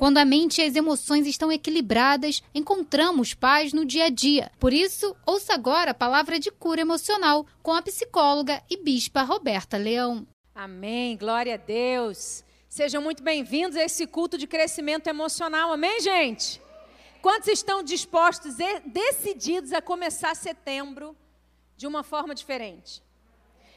[0.00, 4.50] Quando a mente e as emoções estão equilibradas, encontramos paz no dia a dia.
[4.58, 9.76] Por isso, ouça agora a palavra de cura emocional com a psicóloga e bispa Roberta
[9.76, 10.26] Leão.
[10.54, 11.18] Amém.
[11.18, 12.42] Glória a Deus.
[12.66, 15.70] Sejam muito bem-vindos a esse culto de crescimento emocional.
[15.70, 16.62] Amém, gente?
[17.20, 21.14] Quantos estão dispostos e decididos a começar setembro
[21.76, 23.02] de uma forma diferente?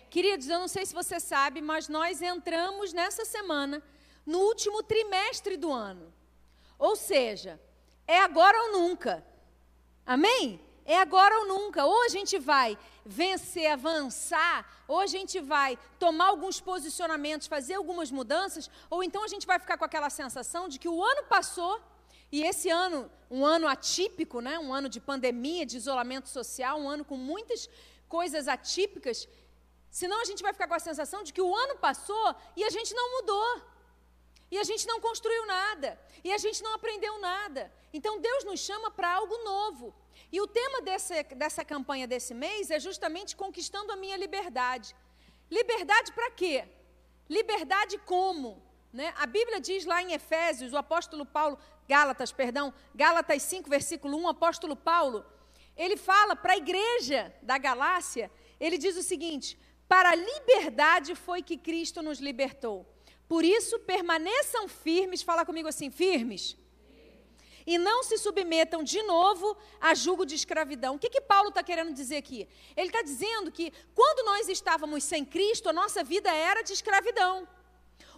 [0.09, 3.83] Queridos, eu não sei se você sabe, mas nós entramos nessa semana
[4.25, 6.13] no último trimestre do ano.
[6.77, 7.59] Ou seja,
[8.07, 9.25] é agora ou nunca.
[10.05, 10.59] Amém?
[10.85, 11.85] É agora ou nunca.
[11.85, 18.11] Ou a gente vai vencer, avançar, ou a gente vai tomar alguns posicionamentos, fazer algumas
[18.11, 21.81] mudanças, ou então a gente vai ficar com aquela sensação de que o ano passou
[22.31, 24.57] e esse ano, um ano atípico, né?
[24.57, 27.69] um ano de pandemia, de isolamento social, um ano com muitas
[28.09, 29.27] coisas atípicas,
[29.91, 32.69] senão a gente vai ficar com a sensação de que o ano passou e a
[32.69, 33.61] gente não mudou.
[34.53, 35.89] E a gente não construiu nada.
[36.23, 37.61] E a gente não aprendeu nada.
[37.91, 39.85] Então Deus nos chama para algo novo.
[40.31, 44.95] E o tema dessa, dessa campanha desse mês é justamente conquistando a minha liberdade.
[45.49, 46.65] Liberdade para quê?
[47.27, 48.61] Liberdade como?
[48.99, 49.11] Né?
[49.17, 54.23] A Bíblia diz lá em Efésios, o apóstolo Paulo, Gálatas, perdão, Gálatas 5, versículo 1,
[54.23, 55.25] o apóstolo Paulo,
[55.75, 61.41] ele fala para a igreja da Galácia, ele diz o seguinte: para a liberdade foi
[61.41, 62.92] que Cristo nos libertou.
[63.27, 66.57] Por isso, permaneçam firmes, fala comigo assim, firmes.
[67.65, 70.95] E não se submetam de novo a julgo de escravidão.
[70.95, 72.47] O que, que Paulo está querendo dizer aqui?
[72.75, 77.47] Ele está dizendo que quando nós estávamos sem Cristo, a nossa vida era de escravidão.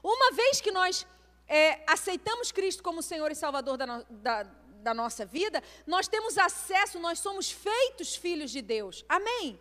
[0.03, 1.05] Uma vez que nós
[1.47, 4.43] é, aceitamos Cristo como Senhor e Salvador da, da,
[4.87, 9.05] da nossa vida, nós temos acesso, nós somos feitos filhos de Deus.
[9.07, 9.59] Amém?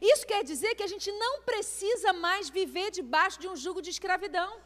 [0.00, 3.90] Isso quer dizer que a gente não precisa mais viver debaixo de um jugo de
[3.90, 4.60] escravidão.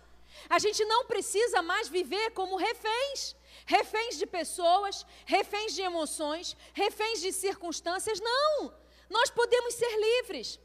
[0.48, 3.36] A gente não precisa mais viver como reféns.
[3.66, 8.20] Reféns de pessoas, reféns de emoções, reféns de circunstâncias.
[8.20, 8.74] Não!
[9.08, 10.58] Nós podemos ser livres.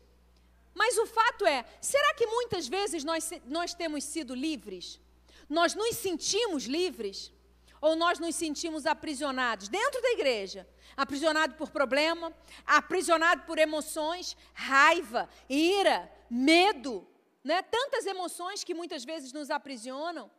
[0.74, 5.00] Mas o fato é, será que muitas vezes nós, nós temos sido livres?
[5.50, 7.32] Nós nos sentimos livres?
[7.82, 10.68] Ou nós nos sentimos aprisionados dentro da igreja?
[10.98, 12.34] Aprisionado por problema,
[12.66, 17.08] aprisionado por emoções, raiva, ira, medo,
[17.46, 17.62] né?
[17.62, 20.32] Tantas emoções que muitas vezes nos aprisionam.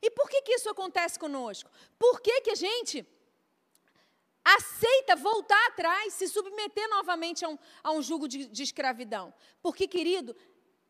[0.00, 1.70] E por que, que isso acontece conosco?
[1.98, 3.06] Por que, que a gente
[4.42, 9.32] aceita voltar atrás, se submeter novamente a um, a um jugo de, de escravidão?
[9.62, 10.34] Porque, querido,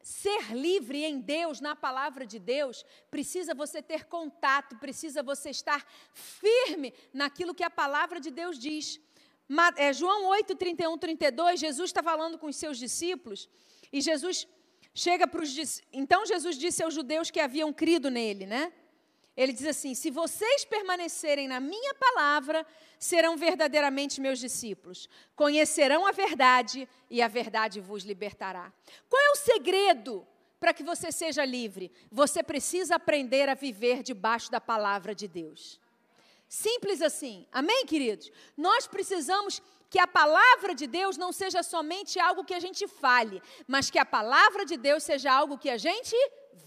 [0.00, 5.84] ser livre em Deus, na palavra de Deus, precisa você ter contato, precisa você estar
[6.12, 9.00] firme naquilo que a palavra de Deus diz.
[9.76, 13.48] É, João 8, 31, 32, Jesus está falando com os seus discípulos,
[13.92, 14.46] e Jesus
[14.94, 15.82] chega para os.
[15.92, 18.72] Então Jesus disse aos judeus que haviam crido nele, né?
[19.36, 22.64] Ele diz assim: Se vocês permanecerem na minha palavra,
[22.98, 25.08] serão verdadeiramente meus discípulos.
[25.34, 28.72] Conhecerão a verdade e a verdade vos libertará.
[29.08, 30.26] Qual é o segredo
[30.60, 31.90] para que você seja livre?
[32.10, 35.80] Você precisa aprender a viver debaixo da palavra de Deus.
[36.48, 37.46] Simples assim.
[37.50, 38.30] Amém, queridos?
[38.56, 39.60] Nós precisamos
[39.94, 43.40] que a palavra de Deus não seja somente algo que a gente fale,
[43.72, 46.16] mas que a palavra de Deus seja algo que a gente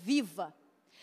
[0.10, 0.48] viva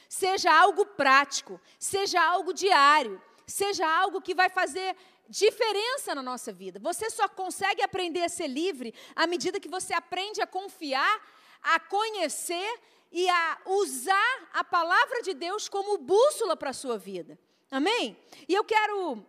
[0.09, 4.97] seja algo prático, seja algo diário, seja algo que vai fazer
[5.29, 6.79] diferença na nossa vida.
[6.81, 11.15] Você só consegue aprender a ser livre à medida que você aprende a confiar,
[11.61, 12.81] a conhecer
[13.11, 17.37] e a usar a palavra de Deus como bússola para a sua vida.
[17.71, 18.17] Amém?
[18.49, 19.27] E eu quero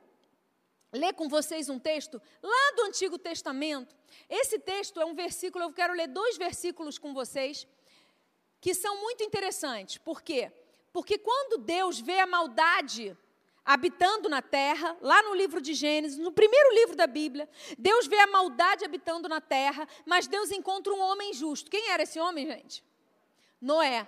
[0.96, 3.96] ler com vocês um texto lá do Antigo Testamento.
[4.30, 7.68] Esse texto é um versículo, eu quero ler dois versículos com vocês
[8.60, 9.98] que são muito interessantes.
[9.98, 10.52] Por quê?
[10.92, 13.16] Porque quando Deus vê a maldade
[13.66, 18.20] habitando na terra, lá no livro de Gênesis, no primeiro livro da Bíblia, Deus vê
[18.20, 21.70] a maldade habitando na terra, mas Deus encontra um homem justo.
[21.70, 22.84] Quem era esse homem, gente?
[23.60, 24.08] Noé.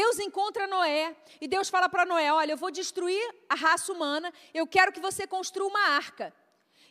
[0.00, 4.32] Deus encontra Noé e Deus fala para Noé: Olha, eu vou destruir a raça humana,
[4.52, 6.34] eu quero que você construa uma arca.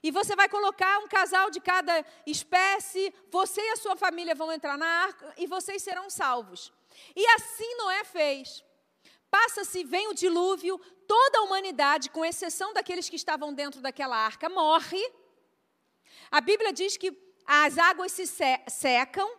[0.01, 4.51] E você vai colocar um casal de cada espécie, você e a sua família vão
[4.51, 6.71] entrar na arca e vocês serão salvos.
[7.13, 8.63] E assim Noé fez.
[9.29, 10.77] Passa-se, vem o dilúvio,
[11.07, 15.03] toda a humanidade, com exceção daqueles que estavam dentro daquela arca, morre.
[16.31, 17.11] A Bíblia diz que
[17.45, 18.25] as águas se
[18.67, 19.29] secam.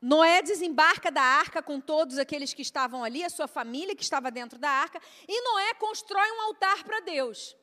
[0.00, 4.30] Noé desembarca da arca com todos aqueles que estavam ali, a sua família que estava
[4.30, 7.56] dentro da arca, e Noé constrói um altar para Deus.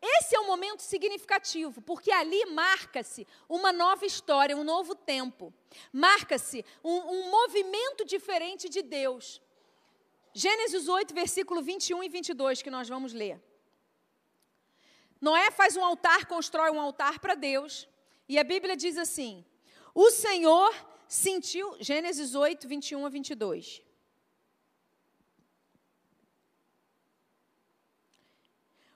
[0.00, 5.52] Esse é um momento significativo, porque ali marca-se uma nova história, um novo tempo.
[5.92, 9.40] Marca-se um, um movimento diferente de Deus.
[10.32, 13.40] Gênesis 8, versículo 21 e 22, que nós vamos ler.
[15.20, 17.88] Noé faz um altar, constrói um altar para Deus,
[18.28, 19.44] e a Bíblia diz assim:
[19.94, 20.74] O Senhor
[21.12, 23.82] sentiu, Gênesis 8, 21 a 22.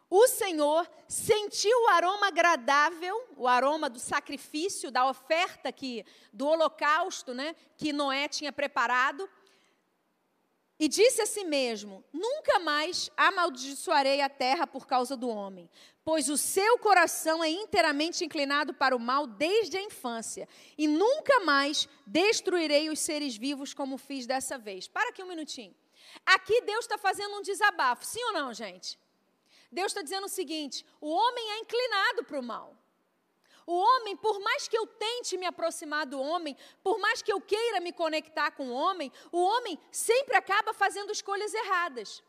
[0.08, 7.34] O Senhor sentiu o aroma agradável, o aroma do sacrifício, da oferta que do holocausto,
[7.34, 9.28] né, que Noé tinha preparado,
[10.78, 15.70] e disse a si mesmo: Nunca mais amaldiçoarei a terra por causa do homem,
[16.04, 21.40] pois o seu coração é inteiramente inclinado para o mal desde a infância, e nunca
[21.40, 24.86] mais destruirei os seres vivos como fiz dessa vez.
[24.86, 25.74] Para aqui um minutinho.
[26.24, 28.98] Aqui Deus está fazendo um desabafo, sim ou não, gente?
[29.70, 32.76] Deus está dizendo o seguinte: o homem é inclinado para o mal.
[33.66, 37.40] O homem, por mais que eu tente me aproximar do homem, por mais que eu
[37.40, 42.22] queira me conectar com o homem, o homem sempre acaba fazendo escolhas erradas.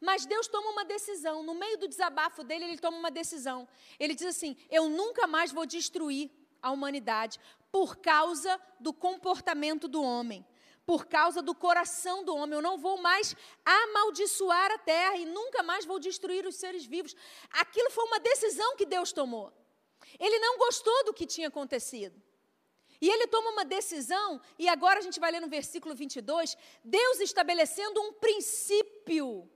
[0.00, 3.66] Mas Deus toma uma decisão, no meio do desabafo dele, ele toma uma decisão.
[3.98, 6.30] Ele diz assim: Eu nunca mais vou destruir
[6.62, 7.40] a humanidade
[7.72, 10.46] por causa do comportamento do homem,
[10.86, 12.54] por causa do coração do homem.
[12.54, 17.16] Eu não vou mais amaldiçoar a terra e nunca mais vou destruir os seres vivos.
[17.50, 19.52] Aquilo foi uma decisão que Deus tomou.
[20.18, 22.20] Ele não gostou do que tinha acontecido.
[23.00, 27.20] E ele toma uma decisão, e agora a gente vai ler no versículo 22, Deus
[27.20, 29.48] estabelecendo um princípio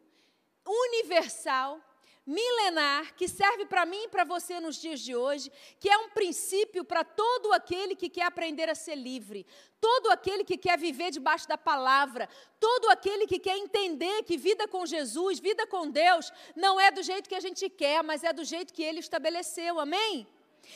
[0.67, 1.81] universal,
[2.27, 5.51] milenar, que serve para mim e para você nos dias de hoje,
[5.81, 9.47] que é um princípio para todo aquele que quer aprender a ser livre,
[9.81, 12.29] todo aquele que quer viver debaixo da palavra,
[12.61, 17.03] todo aquele que quer entender que vida com Jesus, vida com Deus, não é do
[17.03, 20.27] jeito que a gente quer, mas é do jeito que ele estabeleceu, amém?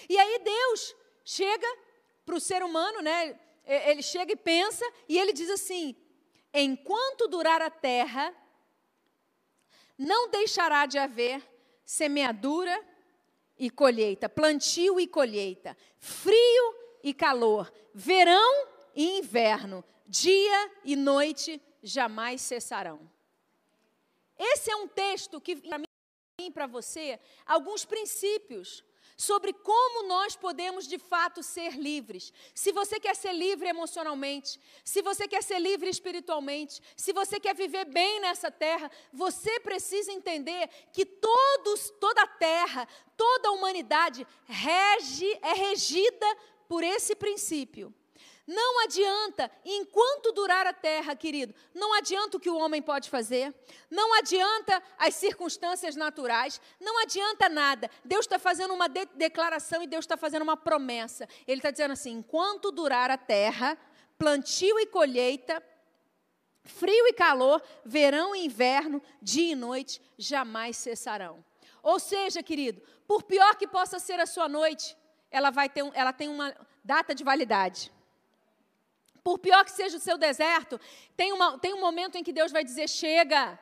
[0.09, 0.95] E aí Deus
[1.25, 1.67] chega
[2.25, 3.39] para o ser humano, né?
[3.65, 5.97] Ele chega e pensa, e ele diz assim:
[6.53, 8.35] enquanto durar a terra,
[9.97, 11.43] não deixará de haver
[11.85, 12.85] semeadura
[13.59, 22.41] e colheita, plantio e colheita, frio e calor, verão e inverno, dia e noite jamais
[22.41, 23.11] cessarão.
[24.39, 25.87] Esse é um texto que, para mim
[26.41, 28.83] e para você, alguns princípios
[29.23, 32.33] sobre como nós podemos de fato ser livres.
[32.55, 37.55] Se você quer ser livre emocionalmente, se você quer ser livre espiritualmente, se você quer
[37.55, 44.27] viver bem nessa terra, você precisa entender que todos, toda a terra, toda a humanidade
[44.45, 46.27] rege, é regida
[46.69, 47.95] por esse princípio.
[48.53, 53.55] Não adianta, enquanto durar a terra, querido, não adianta o que o homem pode fazer,
[53.91, 57.91] não adianta as circunstâncias naturais, não adianta nada.
[58.05, 61.27] Deus está fazendo uma de declaração e Deus está fazendo uma promessa.
[61.47, 63.79] Ele está dizendo assim: enquanto durar a terra,
[64.19, 65.63] plantio e colheita,
[66.63, 71.43] frio e calor, verão e inverno, dia e noite, jamais cessarão.
[71.83, 74.95] Ou seja, querido, por pior que possa ser a sua noite,
[75.31, 77.91] ela, vai ter ela tem uma data de validade.
[79.23, 80.81] Por pior que seja o seu deserto,
[81.17, 83.59] tem, uma, tem um momento em que Deus vai dizer: chega.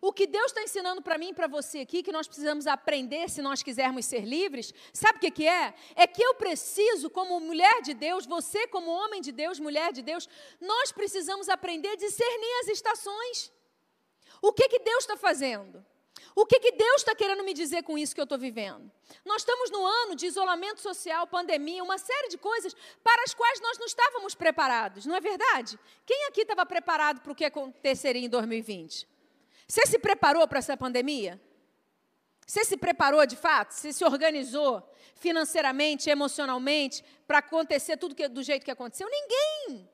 [0.00, 3.30] O que Deus está ensinando para mim e para você aqui, que nós precisamos aprender
[3.30, 5.74] se nós quisermos ser livres, sabe o que, que é?
[5.94, 10.02] É que eu preciso, como mulher de Deus, você, como homem de Deus, mulher de
[10.02, 10.28] Deus,
[10.60, 13.50] nós precisamos aprender a discernir as estações.
[14.42, 15.84] O que, que Deus está fazendo?
[16.36, 18.92] O que, que Deus está querendo me dizer com isso que eu estou vivendo?
[19.24, 23.58] Nós estamos no ano de isolamento social, pandemia, uma série de coisas para as quais
[23.62, 25.78] nós não estávamos preparados, não é verdade?
[26.04, 29.08] Quem aqui estava preparado para o que aconteceria em 2020?
[29.66, 31.40] Você se preparou para essa pandemia?
[32.46, 33.72] Você se preparou de fato?
[33.72, 39.08] Você se organizou financeiramente, emocionalmente, para acontecer tudo que, do jeito que aconteceu?
[39.10, 39.88] Ninguém!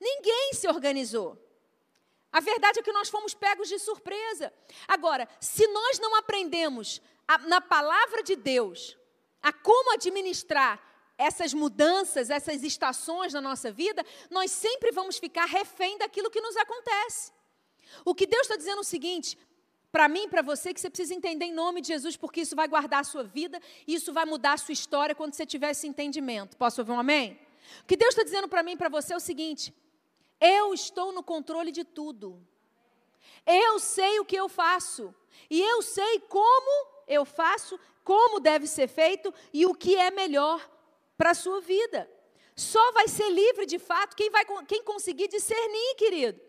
[0.00, 1.45] Ninguém se organizou.
[2.36, 4.52] A verdade é que nós fomos pegos de surpresa.
[4.86, 8.94] Agora, se nós não aprendemos a, na palavra de Deus
[9.42, 10.78] a como administrar
[11.16, 16.54] essas mudanças, essas estações na nossa vida, nós sempre vamos ficar refém daquilo que nos
[16.58, 17.32] acontece.
[18.04, 19.38] O que Deus está dizendo é o seguinte:
[19.90, 22.68] para mim, para você, que você precisa entender em nome de Jesus, porque isso vai
[22.68, 26.54] guardar a sua vida, isso vai mudar a sua história quando você tiver esse entendimento.
[26.58, 27.40] Posso ouvir um amém?
[27.82, 29.72] O que Deus está dizendo para mim e para você é o seguinte:
[30.40, 32.46] eu estou no controle de tudo.
[33.46, 35.14] Eu sei o que eu faço.
[35.48, 40.68] E eu sei como eu faço, como deve ser feito e o que é melhor
[41.16, 42.10] para a sua vida.
[42.54, 46.40] Só vai ser livre de fato quem, vai, quem conseguir discernir, querido.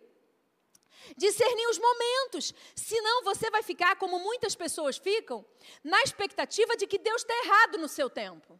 [1.15, 2.53] Discernir os momentos.
[2.75, 5.45] Senão você vai ficar, como muitas pessoas ficam,
[5.83, 8.59] na expectativa de que Deus está errado no seu tempo.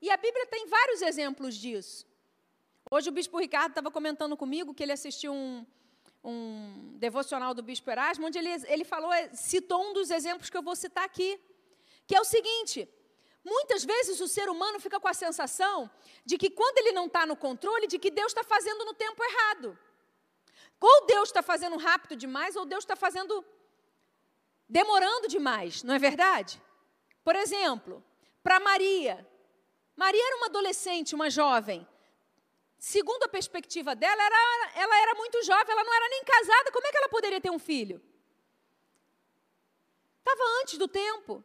[0.00, 2.07] E a Bíblia tem vários exemplos disso.
[2.90, 5.66] Hoje o bispo Ricardo estava comentando comigo que ele assistiu um,
[6.24, 10.62] um devocional do Bispo Erasmo, onde ele, ele falou, citou um dos exemplos que eu
[10.62, 11.38] vou citar aqui,
[12.06, 12.88] que é o seguinte:
[13.44, 15.90] muitas vezes o ser humano fica com a sensação
[16.24, 19.22] de que quando ele não está no controle, de que Deus está fazendo no tempo
[19.22, 19.78] errado.
[20.80, 23.44] Ou Deus está fazendo rápido demais, ou Deus está fazendo
[24.66, 26.62] demorando demais, não é verdade?
[27.22, 28.02] Por exemplo,
[28.42, 29.28] para Maria.
[29.94, 31.86] Maria era uma adolescente, uma jovem.
[32.78, 36.86] Segundo a perspectiva dela, era, ela era muito jovem, ela não era nem casada, como
[36.86, 38.00] é que ela poderia ter um filho?
[40.18, 41.44] Estava antes do tempo.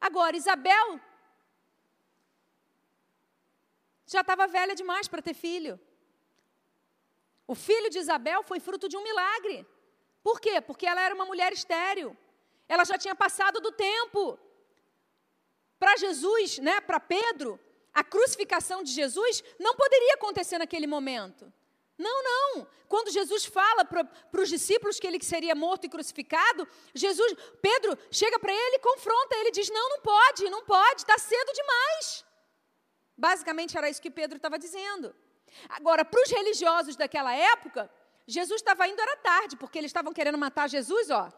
[0.00, 1.00] Agora, Isabel
[4.06, 5.78] já estava velha demais para ter filho.
[7.46, 9.66] O filho de Isabel foi fruto de um milagre.
[10.22, 10.60] Por quê?
[10.60, 12.16] Porque ela era uma mulher estéril.
[12.66, 14.38] Ela já tinha passado do tempo.
[15.78, 17.60] Para Jesus, né, para Pedro,
[17.92, 21.52] a crucificação de Jesus não poderia acontecer naquele momento.
[21.98, 22.66] Não, não.
[22.86, 28.38] Quando Jesus fala para os discípulos que ele seria morto e crucificado, Jesus, Pedro chega
[28.38, 32.24] para ele e confronta ele, diz: Não, não pode, não pode, está cedo demais.
[33.16, 35.12] Basicamente era isso que Pedro estava dizendo.
[35.68, 37.90] Agora, para os religiosos daquela época,
[38.26, 41.32] Jesus estava indo, era tarde, porque eles estavam querendo matar Jesus, ó,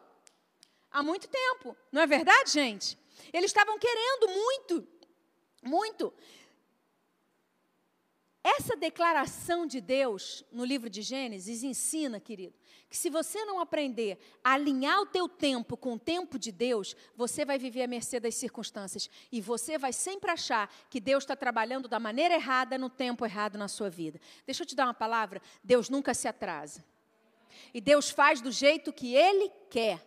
[0.90, 1.74] há muito tempo.
[1.90, 2.98] Não é verdade, gente?
[3.32, 4.88] Eles estavam querendo muito,
[5.62, 6.12] muito.
[8.42, 12.54] Essa declaração de Deus no livro de Gênesis ensina, querido,
[12.88, 16.96] que se você não aprender a alinhar o teu tempo com o tempo de Deus,
[17.14, 21.36] você vai viver à mercê das circunstâncias e você vai sempre achar que Deus está
[21.36, 24.18] trabalhando da maneira errada no tempo errado na sua vida.
[24.46, 26.82] Deixa eu te dar uma palavra: Deus nunca se atrasa.
[27.74, 30.02] E Deus faz do jeito que Ele quer.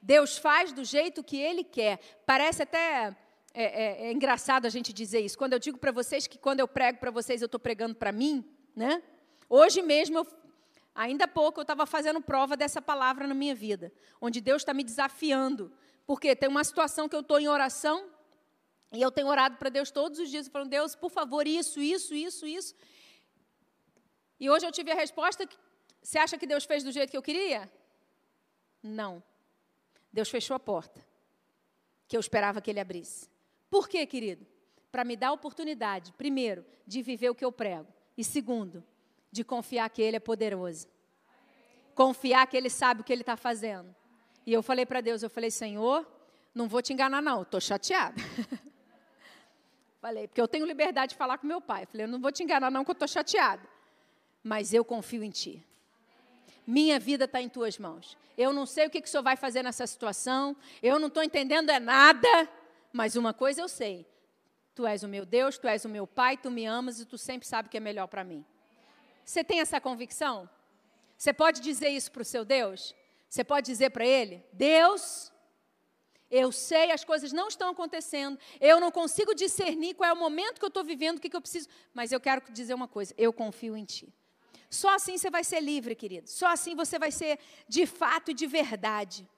[0.00, 1.98] Deus faz do jeito que Ele quer.
[2.24, 3.16] Parece até
[3.54, 5.38] é, é, é engraçado a gente dizer isso.
[5.38, 8.10] Quando eu digo para vocês que quando eu prego para vocês, eu estou pregando para
[8.10, 8.44] mim,
[8.74, 9.00] né?
[9.48, 10.26] Hoje mesmo, eu,
[10.92, 14.74] ainda há pouco, eu estava fazendo prova dessa palavra na minha vida, onde Deus está
[14.74, 15.72] me desafiando.
[16.04, 18.10] Porque tem uma situação que eu estou em oração,
[18.92, 22.12] e eu tenho orado para Deus todos os dias, falando, Deus, por favor, isso, isso,
[22.12, 22.74] isso, isso.
[24.40, 25.48] E hoje eu tive a resposta,
[26.02, 27.72] você acha que Deus fez do jeito que eu queria?
[28.82, 29.22] Não.
[30.12, 31.04] Deus fechou a porta,
[32.06, 33.33] que eu esperava que Ele abrisse.
[33.74, 34.46] Por quê, querido?
[34.92, 38.84] Para me dar a oportunidade, primeiro, de viver o que eu prego, e segundo,
[39.32, 40.86] de confiar que Ele é poderoso.
[41.92, 43.92] Confiar que Ele sabe o que Ele está fazendo.
[44.46, 46.06] E eu falei para Deus, eu falei, Senhor,
[46.54, 48.14] não vou te enganar não, estou chateada.
[50.00, 51.84] falei, porque eu tenho liberdade de falar com meu pai.
[51.86, 53.68] Falei, eu não vou te enganar não, que eu estou chateada.
[54.40, 55.60] Mas eu confio em Ti.
[56.64, 58.16] Minha vida está em Tuas mãos.
[58.38, 60.56] Eu não sei o que, que o Senhor vai fazer nessa situação.
[60.80, 62.48] Eu não estou entendendo é nada.
[62.94, 64.06] Mas uma coisa eu sei:
[64.72, 67.18] Tu és o meu Deus, Tu és o meu Pai, Tu me amas e Tu
[67.18, 68.46] sempre sabe o que é melhor para mim.
[69.24, 70.48] Você tem essa convicção?
[71.18, 72.94] Você pode dizer isso para o seu Deus?
[73.28, 75.32] Você pode dizer para Ele: Deus,
[76.30, 80.60] eu sei, as coisas não estão acontecendo, eu não consigo discernir qual é o momento
[80.60, 83.12] que eu estou vivendo, o que, que eu preciso, mas eu quero dizer uma coisa:
[83.18, 84.14] eu confio em Ti.
[84.70, 86.30] Só assim você vai ser livre, querido.
[86.30, 89.28] Só assim você vai ser de fato e de verdade.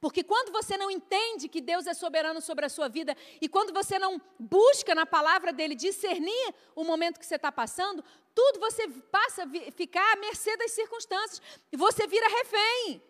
[0.00, 3.72] Porque quando você não entende que Deus é soberano sobre a sua vida e quando
[3.72, 8.86] você não busca na palavra dele discernir o momento que você está passando, tudo você
[9.10, 13.02] passa a ficar à mercê das circunstâncias e você vira refém.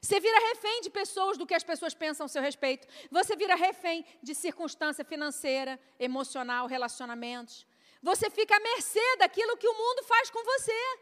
[0.00, 2.86] Você vira refém de pessoas, do que as pessoas pensam a seu respeito.
[3.10, 7.66] Você vira refém de circunstância financeira, emocional, relacionamentos.
[8.02, 10.98] Você fica à mercê daquilo que o mundo faz com você.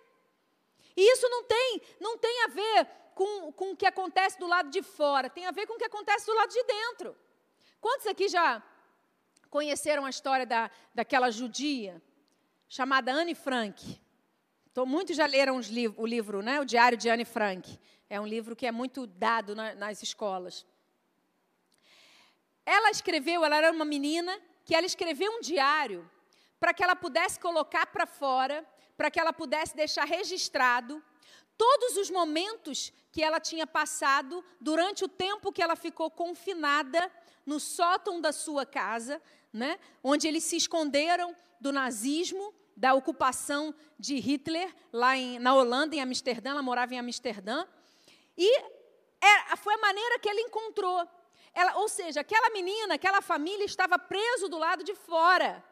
[0.97, 4.71] E isso não tem, não tem a ver com, com o que acontece do lado
[4.71, 7.17] de fora, tem a ver com o que acontece do lado de dentro.
[7.81, 8.63] Quantos aqui já
[9.51, 12.01] conheceram a história da, daquela judia
[12.69, 14.01] chamada Anne Frank?
[14.87, 15.61] Muitos já leram
[15.97, 17.77] o livro, né, o Diário de Anne Frank.
[18.09, 20.65] É um livro que é muito dado na, nas escolas.
[22.65, 26.09] Ela escreveu, ela era uma menina que ela escreveu um diário
[26.61, 28.65] para que ela pudesse colocar para fora,
[28.97, 31.03] para que ela pudesse deixar registrado
[31.59, 37.11] todos os momentos que ela tinha passado durante o tempo que ela ficou confinada
[37.45, 39.21] no sótão da sua casa,
[39.53, 45.97] né, onde eles se esconderam do nazismo, da ocupação de Hitler lá em, na Holanda,
[45.97, 47.67] em Amsterdã, ela morava em Amsterdã,
[48.37, 48.59] e
[49.21, 51.07] é, foi a maneira que ele encontrou.
[51.53, 55.65] Ela, ou seja, aquela menina, aquela família estava preso do lado de fora.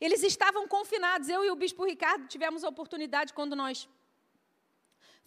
[0.00, 1.28] Eles estavam confinados.
[1.28, 3.88] Eu e o bispo Ricardo tivemos a oportunidade, quando nós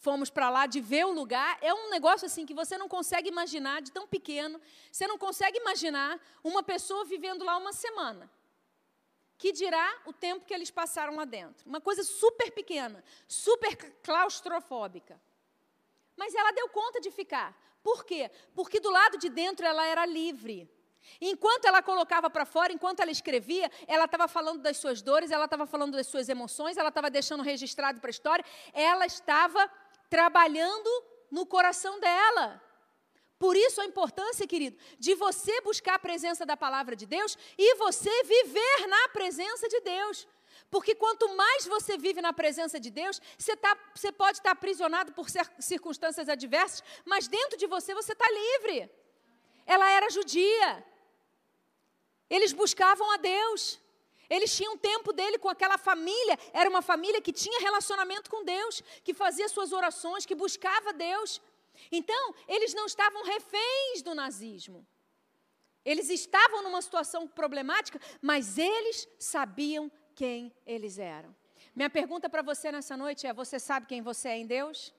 [0.02, 3.30] fomos para lá de ver o lugar, é um negócio assim que você não consegue
[3.30, 4.60] imaginar, de tão pequeno,
[4.92, 8.30] você não consegue imaginar uma pessoa vivendo lá uma semana.
[9.38, 11.68] que dirá o tempo que eles passaram lá dentro.
[11.68, 15.20] Uma coisa super pequena, super claustrofóbica.
[16.16, 17.50] Mas ela deu conta de ficar.
[17.82, 18.30] Por quê?
[18.54, 20.70] Porque do lado de dentro ela era livre.
[21.20, 25.46] Enquanto ela colocava para fora, enquanto ela escrevia, ela estava falando das suas dores, ela
[25.46, 29.68] estava falando das suas emoções, ela estava deixando registrado para a história, ela estava
[30.12, 30.92] trabalhando
[31.32, 32.62] no coração dela.
[33.40, 37.76] Por isso a importância, querido, de você buscar a presença da palavra de Deus e
[37.76, 40.28] você viver na presença de Deus.
[40.70, 45.12] Porque quanto mais você vive na presença de Deus, você, tá, você pode estar aprisionado
[45.14, 45.28] por
[45.60, 48.92] circunstâncias adversas, mas dentro de você você está livre.
[49.66, 50.86] Ela era judia.
[52.30, 53.81] Eles buscavam a Deus.
[54.36, 56.40] Eles tinham tempo dele com aquela família.
[56.54, 61.42] Era uma família que tinha relacionamento com Deus, que fazia suas orações, que buscava Deus.
[61.92, 64.88] Então, eles não estavam reféns do nazismo.
[65.84, 71.36] Eles estavam numa situação problemática, mas eles sabiam quem eles eram.
[71.76, 74.94] Minha pergunta para você nessa noite é: você sabe quem você é em Deus?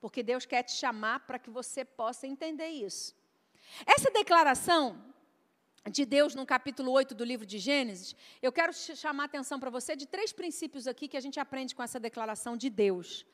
[0.00, 3.14] Porque Deus quer te chamar para que você possa entender isso.
[3.84, 5.14] Essa declaração
[5.90, 9.70] de Deus no capítulo 8 do livro de Gênesis, eu quero chamar a atenção para
[9.70, 13.24] você de três princípios aqui que a gente aprende com essa declaração de Deus.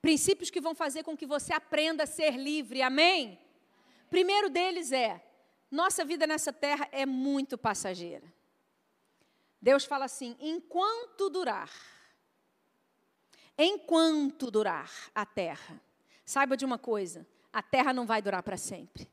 [0.00, 2.82] Princípios que vão fazer com que você aprenda a ser livre.
[2.82, 3.38] Amém?
[4.08, 5.22] Primeiro deles é:
[5.70, 8.32] nossa vida nessa terra é muito passageira.
[9.60, 11.70] Deus fala assim: enquanto durar,
[13.56, 15.80] enquanto durar a terra,
[16.24, 19.08] saiba de uma coisa: a terra não vai durar para sempre.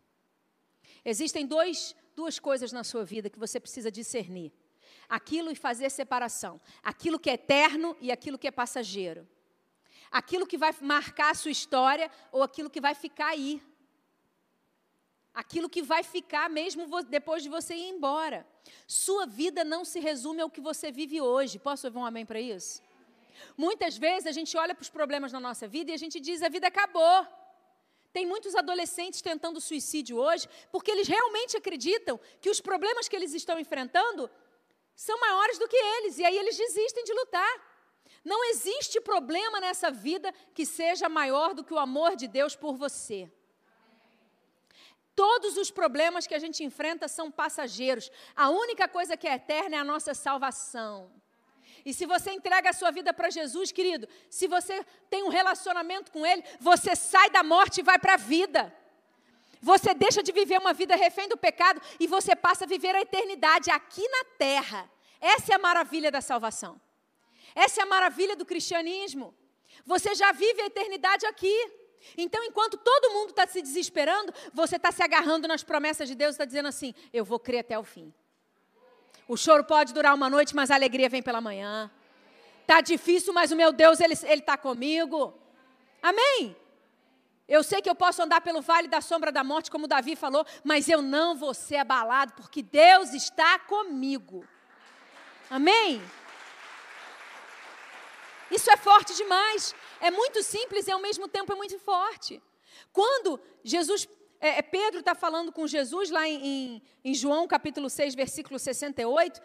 [1.03, 4.51] Existem dois, duas coisas na sua vida que você precisa discernir:
[5.09, 9.27] aquilo e fazer separação, aquilo que é eterno e aquilo que é passageiro
[10.11, 13.61] aquilo que vai marcar a sua história ou aquilo que vai ficar aí.
[15.33, 18.47] Aquilo que vai ficar mesmo depois de você ir embora.
[18.87, 21.59] Sua vida não se resume ao que você vive hoje.
[21.59, 22.81] Posso ouvir um amém para isso?
[23.57, 26.41] Muitas vezes a gente olha para os problemas na nossa vida e a gente diz:
[26.41, 27.27] a vida acabou.
[28.15, 33.33] Tem muitos adolescentes tentando suicídio hoje porque eles realmente acreditam que os problemas que eles
[33.33, 34.31] estão enfrentando
[34.95, 37.53] são maiores do que eles e aí eles desistem de lutar.
[38.23, 42.77] Não existe problema nessa vida que seja maior do que o amor de Deus por
[42.77, 43.29] você.
[45.13, 48.09] Todos os problemas que a gente enfrenta são passageiros.
[48.33, 51.11] A única coisa que é eterna é a nossa salvação.
[51.85, 56.11] E se você entrega a sua vida para Jesus, querido, se você tem um relacionamento
[56.11, 58.73] com Ele, você sai da morte e vai para a vida.
[59.61, 63.01] Você deixa de viver uma vida refém do pecado e você passa a viver a
[63.01, 64.89] eternidade aqui na terra.
[65.19, 66.79] Essa é a maravilha da salvação.
[67.55, 69.33] Essa é a maravilha do cristianismo.
[69.85, 71.71] Você já vive a eternidade aqui.
[72.17, 76.31] Então, enquanto todo mundo está se desesperando, você está se agarrando nas promessas de Deus
[76.31, 78.13] e está dizendo assim: Eu vou crer até o fim.
[79.27, 81.89] O choro pode durar uma noite, mas a alegria vem pela manhã.
[82.61, 85.33] Está difícil, mas o meu Deus, Ele está comigo.
[86.01, 86.55] Amém?
[87.47, 90.45] Eu sei que eu posso andar pelo vale da sombra da morte, como Davi falou,
[90.63, 94.43] mas eu não vou ser abalado, porque Deus está comigo.
[95.49, 96.01] Amém?
[98.49, 99.75] Isso é forte demais.
[99.99, 102.41] É muito simples e ao mesmo tempo é muito forte.
[102.91, 104.07] Quando Jesus,
[104.39, 108.59] é, é Pedro está falando com Jesus lá em, em, em João capítulo 6, versículo
[108.59, 109.41] 68,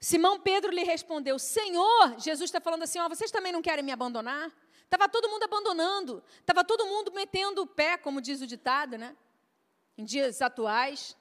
[0.00, 3.92] Simão Pedro lhe respondeu: Senhor, Jesus está falando assim: ó, vocês também não querem me
[3.92, 4.50] abandonar?
[4.84, 9.16] Estava todo mundo abandonando, estava todo mundo metendo o pé, como diz o ditado, né?
[9.96, 11.16] Em dias atuais.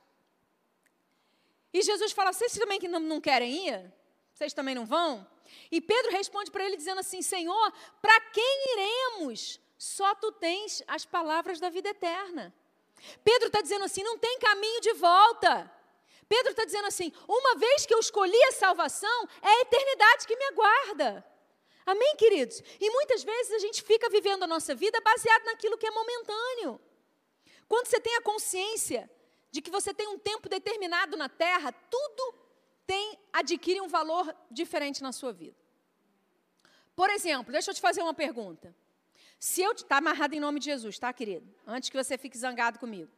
[1.73, 3.93] E Jesus fala: vocês também que não, não querem ir?
[4.33, 5.27] Vocês também não vão?
[5.69, 9.59] E Pedro responde para ele dizendo assim: Senhor, para quem iremos?
[9.77, 12.53] Só tu tens as palavras da vida eterna.
[13.23, 15.71] Pedro está dizendo assim: não tem caminho de volta.
[16.27, 20.35] Pedro está dizendo assim: uma vez que eu escolhi a salvação, é a eternidade que
[20.35, 21.25] me aguarda.
[21.85, 22.61] Amém, queridos?
[22.79, 26.79] E muitas vezes a gente fica vivendo a nossa vida baseado naquilo que é momentâneo.
[27.67, 29.09] Quando você tem a consciência
[29.51, 32.35] de que você tem um tempo determinado na terra, tudo
[32.85, 35.57] tem adquire um valor diferente na sua vida.
[36.95, 38.75] Por exemplo, deixa eu te fazer uma pergunta.
[39.39, 41.47] Se eu está amarrado em nome de Jesus, tá, querido?
[41.65, 43.09] Antes que você fique zangado comigo.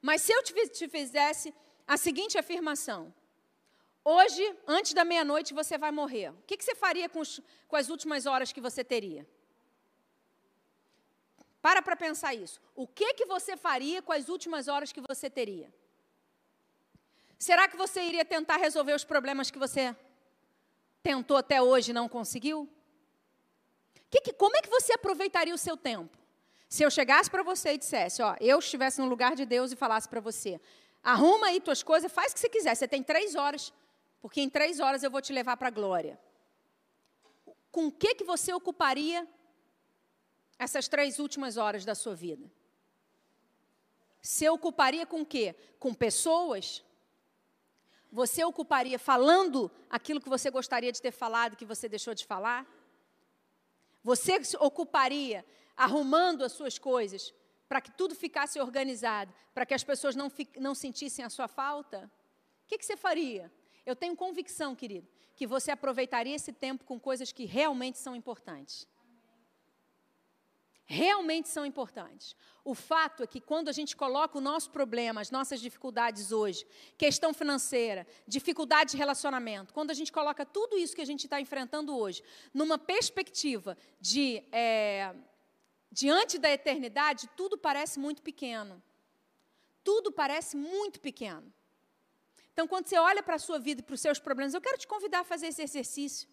[0.00, 1.54] Mas se eu te, te fizesse
[1.86, 3.14] a seguinte afirmação:
[4.02, 6.30] hoje, antes da meia-noite, você vai morrer.
[6.30, 9.28] O que, que você faria com, os, com as últimas horas que você teria?
[11.60, 12.58] Para para pensar isso.
[12.74, 15.70] O que que você faria com as últimas horas que você teria?
[17.38, 19.94] Será que você iria tentar resolver os problemas que você
[21.02, 22.68] tentou até hoje e não conseguiu?
[24.10, 26.16] Que, que, como é que você aproveitaria o seu tempo?
[26.68, 29.76] Se eu chegasse para você e dissesse, ó, eu estivesse no lugar de Deus e
[29.76, 30.60] falasse para você,
[31.02, 33.72] arruma aí tuas coisas, faz o que você quiser, você tem três horas
[34.20, 36.18] porque em três horas eu vou te levar para a glória.
[37.70, 39.26] Com o que, que você ocuparia
[40.58, 42.50] essas três últimas horas da sua vida?
[44.20, 45.54] Você ocuparia com o quê?
[45.78, 46.84] Com pessoas?
[48.10, 52.66] Você ocuparia falando aquilo que você gostaria de ter falado que você deixou de falar?
[54.08, 55.44] Você ocuparia
[55.76, 57.34] arrumando as suas coisas
[57.68, 62.10] para que tudo ficasse organizado, para que as pessoas não, não sentissem a sua falta?
[62.64, 63.52] O que, que você faria?
[63.84, 68.88] Eu tenho convicção, querido, que você aproveitaria esse tempo com coisas que realmente são importantes
[70.90, 72.34] realmente são importantes.
[72.64, 76.66] O fato é que quando a gente coloca o nosso problema, as nossas dificuldades hoje,
[76.96, 81.38] questão financeira, dificuldade de relacionamento, quando a gente coloca tudo isso que a gente está
[81.38, 82.22] enfrentando hoje,
[82.54, 85.14] numa perspectiva de é,
[85.92, 88.82] diante da eternidade, tudo parece muito pequeno.
[89.84, 91.52] Tudo parece muito pequeno.
[92.54, 94.78] Então, quando você olha para a sua vida e para os seus problemas, eu quero
[94.78, 96.26] te convidar a fazer esse exercício.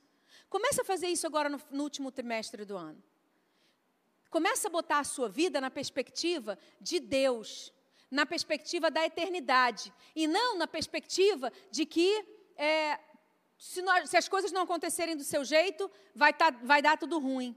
[0.50, 3.04] Comece a fazer isso agora no, no último trimestre do ano.
[4.36, 7.72] Comece a botar a sua vida na perspectiva de Deus,
[8.12, 12.22] na perspectiva da eternidade, e não na perspectiva de que
[12.58, 13.00] é,
[13.58, 17.18] se, nós, se, as coisas não acontecerem do seu jeito, vai, tá, vai dar tudo
[17.18, 17.56] ruim,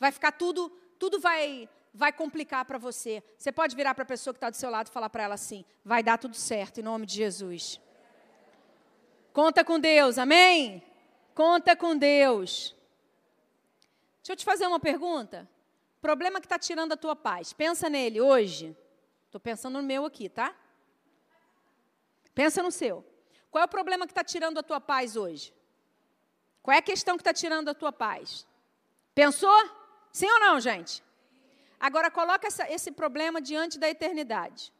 [0.00, 3.22] vai ficar tudo, tudo vai, vai complicar para você.
[3.38, 5.34] Você pode virar para a pessoa que está do seu lado e falar para ela
[5.36, 7.80] assim: vai dar tudo certo, em nome de Jesus.
[9.32, 10.82] Conta com Deus, amém?
[11.36, 12.74] Conta com Deus.
[14.24, 15.48] Deixa eu te fazer uma pergunta.
[16.00, 17.52] Problema que está tirando a tua paz.
[17.52, 18.76] Pensa nele hoje.
[19.26, 20.54] Estou pensando no meu aqui, tá?
[22.34, 23.04] Pensa no seu.
[23.50, 25.54] Qual é o problema que está tirando a tua paz hoje?
[26.62, 28.46] Qual é a questão que está tirando a tua paz?
[29.14, 29.70] Pensou?
[30.12, 31.02] Sim ou não, gente?
[31.78, 34.72] Agora coloca essa, esse problema diante da eternidade.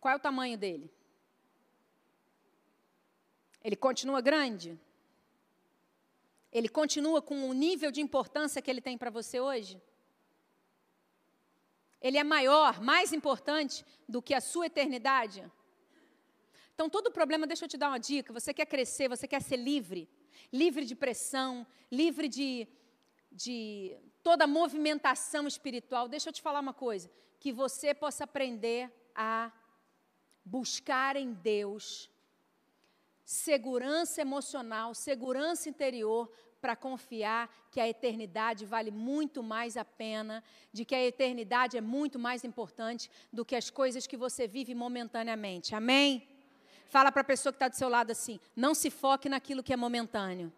[0.00, 0.92] Qual é o tamanho dele?
[3.62, 4.78] Ele continua grande?
[6.52, 9.80] Ele continua com o nível de importância que ele tem para você hoje?
[12.00, 15.50] Ele é maior, mais importante do que a sua eternidade?
[16.74, 19.56] Então, todo problema, deixa eu te dar uma dica: você quer crescer, você quer ser
[19.56, 20.08] livre,
[20.52, 22.68] livre de pressão, livre de,
[23.30, 26.08] de toda movimentação espiritual.
[26.08, 29.52] Deixa eu te falar uma coisa: que você possa aprender a
[30.44, 32.10] buscar em Deus
[33.24, 36.30] segurança emocional, segurança interior
[36.60, 41.80] para confiar que a eternidade vale muito mais a pena, de que a eternidade é
[41.80, 45.74] muito mais importante do que as coisas que você vive momentaneamente.
[45.74, 46.28] Amém?
[46.88, 49.72] Fala para a pessoa que está do seu lado assim: não se foque naquilo que
[49.72, 50.52] é momentâneo.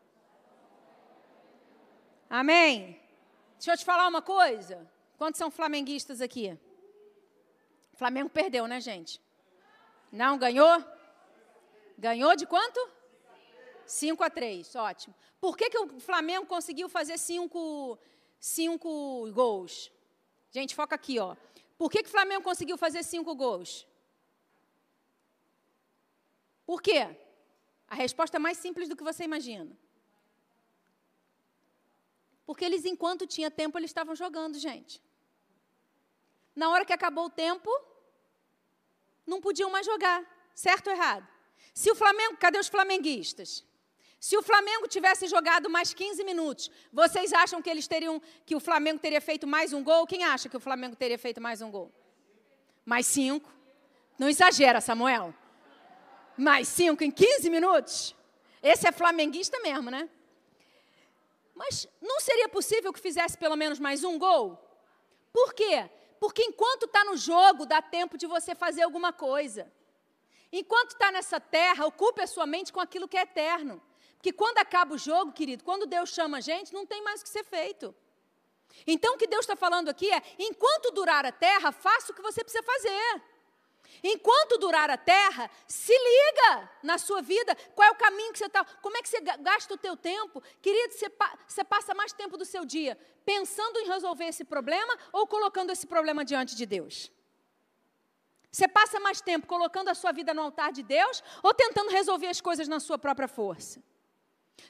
[2.28, 3.00] Amém?
[3.56, 4.86] Deixa eu te falar uma coisa.
[5.16, 6.58] Quantos são flamenguistas aqui?
[7.92, 9.20] O Flamengo perdeu, né, gente?
[10.10, 10.84] Não ganhou?
[11.98, 12.80] Ganhou de quanto?
[13.86, 15.14] 5 a 3, ótimo.
[15.40, 17.98] Por que, que o Flamengo conseguiu fazer cinco,
[18.40, 19.92] cinco gols?
[20.50, 21.36] Gente, foca aqui, ó.
[21.76, 23.86] Por que, que o Flamengo conseguiu fazer cinco gols?
[26.64, 27.14] Por quê?
[27.88, 29.76] A resposta é mais simples do que você imagina.
[32.46, 35.02] Porque eles, enquanto tinha tempo, eles estavam jogando, gente.
[36.54, 37.70] Na hora que acabou o tempo,
[39.26, 40.24] não podiam mais jogar.
[40.54, 41.33] Certo ou errado?
[41.74, 43.64] Se o Flamengo, cadê os flamenguistas?
[44.20, 48.60] Se o Flamengo tivesse jogado mais 15 minutos, vocês acham que eles teriam que o
[48.60, 50.06] Flamengo teria feito mais um gol?
[50.06, 51.92] Quem acha que o Flamengo teria feito mais um gol?
[52.86, 53.52] Mais cinco.
[54.18, 55.34] Não exagera, Samuel.
[56.38, 58.16] Mais cinco em 15 minutos?
[58.62, 60.08] Esse é flamenguista mesmo, né?
[61.54, 64.58] Mas não seria possível que fizesse pelo menos mais um gol?
[65.32, 65.90] Por quê?
[66.18, 69.70] Porque enquanto está no jogo, dá tempo de você fazer alguma coisa.
[70.60, 73.82] Enquanto está nessa terra, ocupe a sua mente com aquilo que é eterno.
[74.16, 77.24] Porque quando acaba o jogo, querido, quando Deus chama a gente, não tem mais o
[77.24, 77.92] que ser feito.
[78.86, 82.22] Então, o que Deus está falando aqui é: enquanto durar a terra, faça o que
[82.22, 83.22] você precisa fazer.
[84.00, 88.46] Enquanto durar a terra, se liga na sua vida, qual é o caminho que você
[88.46, 90.40] está, como é que você gasta o teu tempo.
[90.62, 91.10] Querido, você,
[91.48, 95.86] você passa mais tempo do seu dia pensando em resolver esse problema ou colocando esse
[95.86, 97.10] problema diante de Deus?
[98.54, 102.28] Você passa mais tempo colocando a sua vida no altar de Deus ou tentando resolver
[102.28, 103.82] as coisas na sua própria força?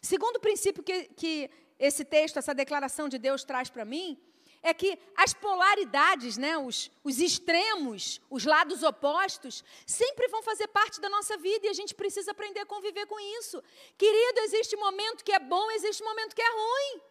[0.01, 4.19] Segundo princípio que, que esse texto, essa declaração de Deus traz para mim,
[4.63, 10.99] é que as polaridades, né, os, os extremos, os lados opostos, sempre vão fazer parte
[10.99, 13.63] da nossa vida e a gente precisa aprender a conviver com isso.
[13.99, 17.03] Querido, existe momento que é bom, existe momento que é ruim.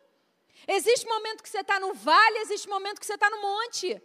[0.67, 4.01] Existe momento que você está no vale, existe momento que você está no monte.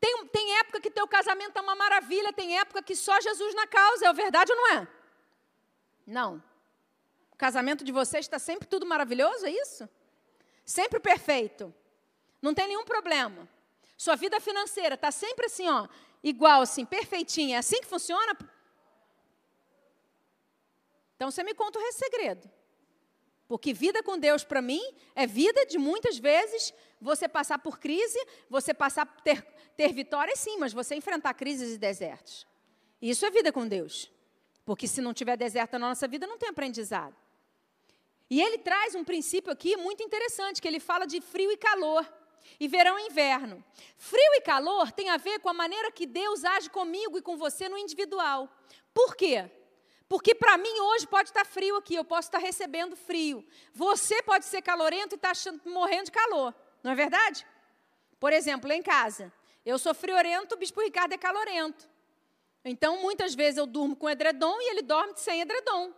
[0.00, 3.66] Tem, tem época que teu casamento é uma maravilha, tem época que só Jesus na
[3.66, 4.88] causa, é verdade ou não é?
[6.06, 6.42] Não.
[7.32, 9.88] O casamento de vocês está sempre tudo maravilhoso, é isso?
[10.64, 11.74] Sempre perfeito.
[12.40, 13.48] Não tem nenhum problema.
[13.96, 15.88] Sua vida financeira está sempre assim, ó,
[16.22, 17.56] igual assim, perfeitinha.
[17.56, 18.36] É assim que funciona?
[21.16, 22.50] Então você me conta o segredo.
[23.48, 24.82] Porque vida com Deus para mim
[25.14, 29.42] é vida de muitas vezes você passar por crise, você passar por ter,
[29.76, 32.46] ter vitória sim, mas você enfrentar crises e desertos.
[33.00, 34.10] Isso é vida com Deus.
[34.64, 37.14] Porque se não tiver deserto na nossa vida, não tem aprendizado.
[38.28, 42.04] E ele traz um princípio aqui muito interessante, que ele fala de frio e calor,
[42.58, 43.64] e verão e inverno.
[43.96, 47.36] Frio e calor tem a ver com a maneira que Deus age comigo e com
[47.36, 48.50] você no individual.
[48.92, 49.48] Por quê?
[50.08, 53.44] Porque para mim hoje pode estar frio aqui, eu posso estar recebendo frio.
[53.72, 56.54] Você pode ser calorento e estar tá morrendo de calor,
[56.86, 57.44] não é verdade?
[58.20, 59.32] Por exemplo, em casa,
[59.64, 61.90] eu sou friorento, o bispo Ricardo é calorento.
[62.64, 65.92] Então, muitas vezes eu durmo com edredom e ele dorme sem edredom.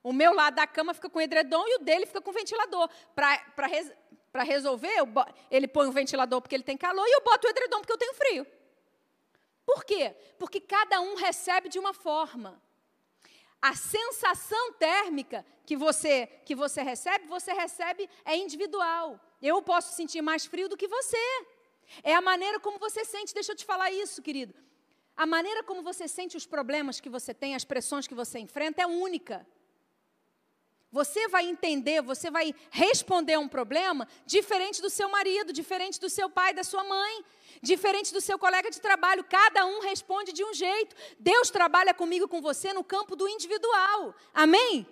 [0.00, 2.88] O meu lado da cama fica com edredom e o dele fica com ventilador.
[3.16, 3.92] Para res,
[4.32, 4.94] resolver,
[5.50, 7.98] ele põe o ventilador porque ele tem calor e eu boto o edredom porque eu
[7.98, 8.46] tenho frio.
[9.66, 10.14] Por quê?
[10.38, 12.62] Porque cada um recebe de uma forma.
[13.60, 19.18] A sensação térmica que você que você recebe, você recebe é individual.
[19.42, 21.18] Eu posso sentir mais frio do que você.
[22.02, 23.34] É a maneira como você sente.
[23.34, 24.54] Deixa eu te falar isso, querido.
[25.16, 28.82] A maneira como você sente os problemas que você tem, as pressões que você enfrenta
[28.82, 29.46] é única.
[30.90, 36.10] Você vai entender, você vai responder a um problema diferente do seu marido, diferente do
[36.10, 37.24] seu pai, da sua mãe,
[37.62, 39.24] diferente do seu colega de trabalho.
[39.24, 40.94] Cada um responde de um jeito.
[41.18, 44.14] Deus trabalha comigo, com você, no campo do individual.
[44.34, 44.86] Amém?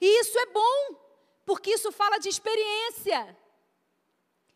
[0.00, 0.96] E isso é bom,
[1.44, 3.36] porque isso fala de experiência.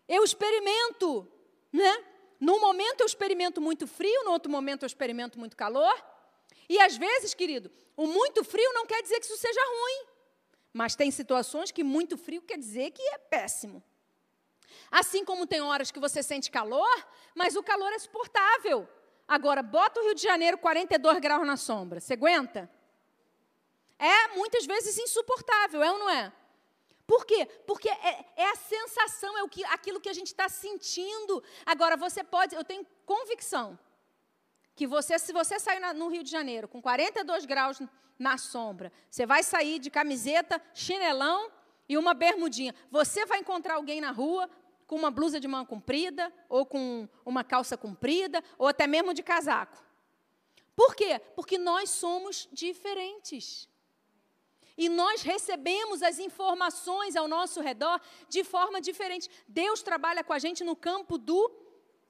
[0.08, 1.26] Eu experimento,
[1.72, 2.04] né?
[2.40, 5.94] Num momento eu experimento muito frio, no outro momento eu experimento muito calor.
[6.68, 10.06] E às vezes, querido, o muito frio não quer dizer que isso seja ruim.
[10.72, 13.82] Mas tem situações que muito frio quer dizer que é péssimo.
[14.90, 18.88] Assim como tem horas que você sente calor, mas o calor é suportável.
[19.26, 22.00] Agora, bota o Rio de Janeiro 42 graus na sombra.
[22.00, 22.70] Você aguenta?
[23.98, 26.32] É muitas vezes insuportável, é ou não é?
[27.06, 27.46] Por quê?
[27.66, 31.42] Porque é, é a sensação, é o que, aquilo que a gente está sentindo.
[31.66, 33.78] Agora, você pode, eu tenho convicção,
[34.74, 37.80] que você, se você sair na, no Rio de Janeiro com 42 graus
[38.18, 38.92] na sombra.
[39.10, 41.50] Você vai sair de camiseta, chinelão
[41.88, 42.74] e uma bermudinha.
[42.90, 44.48] Você vai encontrar alguém na rua
[44.86, 49.22] com uma blusa de manga comprida, ou com uma calça comprida, ou até mesmo de
[49.22, 49.82] casaco.
[50.76, 51.20] Por quê?
[51.34, 53.68] Porque nós somos diferentes.
[54.76, 59.30] E nós recebemos as informações ao nosso redor de forma diferente.
[59.46, 61.50] Deus trabalha com a gente no campo do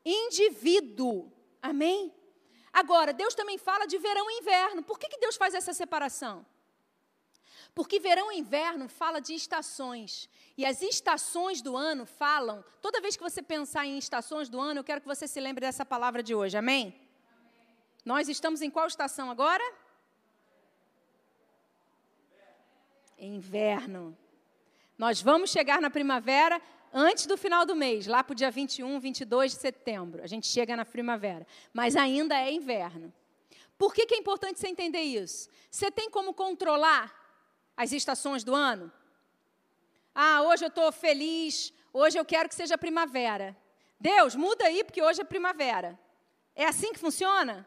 [0.05, 1.31] indivíduo.
[1.61, 2.13] Amém?
[2.73, 4.83] Agora, Deus também fala de verão e inverno.
[4.83, 6.45] Por que, que Deus faz essa separação?
[7.75, 10.29] Porque verão e inverno fala de estações.
[10.57, 12.65] E as estações do ano falam.
[12.81, 15.61] Toda vez que você pensar em estações do ano, eu quero que você se lembre
[15.61, 16.57] dessa palavra de hoje.
[16.57, 16.83] Amém?
[16.83, 17.77] Amém.
[18.05, 19.65] Nós estamos em qual estação agora?
[23.19, 24.17] Inverno.
[24.97, 26.61] Nós vamos chegar na primavera
[26.93, 30.23] antes do final do mês, lá para o dia 21, 22 de setembro.
[30.23, 31.47] A gente chega na primavera.
[31.73, 33.13] Mas ainda é inverno.
[33.77, 35.49] Por que, que é importante você entender isso?
[35.71, 37.13] Você tem como controlar
[37.77, 38.93] as estações do ano?
[40.15, 43.57] Ah, hoje eu estou feliz, hoje eu quero que seja primavera.
[43.99, 45.99] Deus, muda aí, porque hoje é primavera.
[46.55, 47.67] É assim que funciona?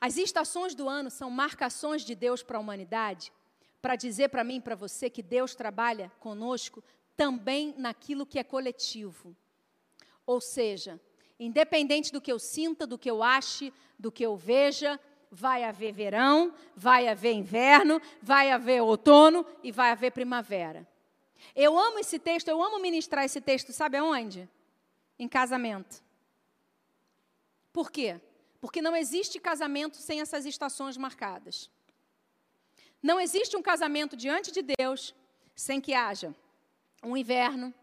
[0.00, 3.32] As estações do ano são marcações de Deus para a humanidade,
[3.80, 6.82] para dizer para mim para você que Deus trabalha conosco
[7.16, 9.36] também naquilo que é coletivo.
[10.26, 11.00] Ou seja,
[11.38, 14.98] independente do que eu sinta, do que eu ache, do que eu veja,
[15.30, 20.86] vai haver verão, vai haver inverno, vai haver outono e vai haver primavera.
[21.54, 24.48] Eu amo esse texto, eu amo ministrar esse texto, sabe aonde?
[25.18, 26.02] Em casamento.
[27.72, 28.20] Por quê?
[28.60, 31.70] Porque não existe casamento sem essas estações marcadas.
[33.02, 35.14] Não existe um casamento diante de Deus
[35.54, 36.34] sem que haja
[37.02, 37.74] um inverno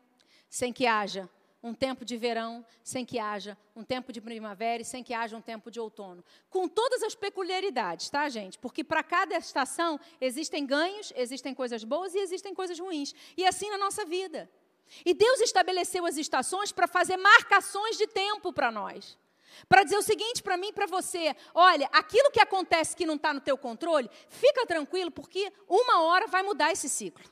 [0.50, 1.30] sem que haja
[1.62, 5.36] um tempo de verão, sem que haja um tempo de primavera e sem que haja
[5.36, 6.24] um tempo de outono.
[6.50, 8.58] Com todas as peculiaridades, tá, gente?
[8.60, 13.14] Porque para cada estação existem ganhos, existem coisas boas e existem coisas ruins.
[13.36, 14.50] E assim na nossa vida.
[15.06, 19.18] E Deus estabeleceu as estações para fazer marcações de tempo para nós.
[19.68, 23.16] Para dizer o seguinte para mim e para você: olha, aquilo que acontece que não
[23.16, 27.26] está no teu controle, fica tranquilo, porque uma hora vai mudar esse ciclo.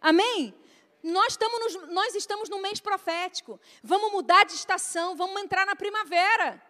[0.00, 0.54] Amém?
[1.02, 3.58] Nós estamos, nos, nós estamos no mês profético.
[3.82, 6.62] Vamos mudar de estação, vamos entrar na primavera.